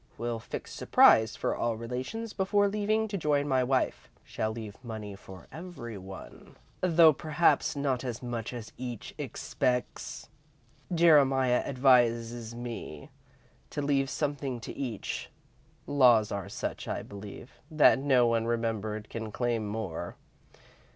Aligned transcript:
Will 0.17 0.39
fix 0.39 0.73
surprise 0.73 1.35
for 1.35 1.55
all 1.55 1.75
Relations 1.77 2.33
before 2.33 2.67
leaving 2.67 3.07
to 3.07 3.19
join 3.19 3.47
my 3.47 3.63
wife. 3.63 4.09
Shall 4.23 4.49
leave 4.51 4.75
money 4.83 5.15
to 5.15 5.43
every 5.51 5.95
one, 5.95 6.55
though 6.81 7.13
perhaps 7.13 7.75
not 7.75 8.03
as 8.03 8.23
much 8.23 8.51
as 8.51 8.71
each 8.79 9.13
expects. 9.19 10.27
Jeremiah 10.91 11.63
advises 11.67 12.55
me 12.55 13.11
to 13.69 13.83
leave 13.83 14.09
something 14.09 14.59
to 14.61 14.73
each. 14.75 15.29
Laws 15.85 16.31
are 16.31 16.49
such, 16.49 16.87
I 16.87 17.03
believe, 17.03 17.59
that 17.69 17.99
no 17.99 18.25
one 18.25 18.47
remembered 18.47 19.07
can 19.07 19.31
claim 19.31 19.67
more. 19.67 20.15